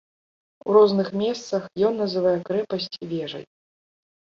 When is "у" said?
0.67-0.75